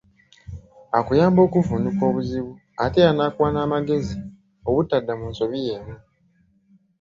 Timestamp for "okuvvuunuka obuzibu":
1.47-2.53